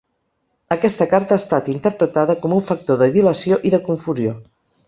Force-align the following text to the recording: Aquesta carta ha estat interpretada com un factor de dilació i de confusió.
Aquesta 0.75 1.07
carta 1.11 1.35
ha 1.37 1.41
estat 1.41 1.69
interpretada 1.75 2.37
com 2.47 2.57
un 2.57 2.65
factor 2.71 3.01
de 3.03 3.09
dilació 3.19 3.63
i 3.71 3.75
de 3.77 3.85
confusió. 3.93 4.39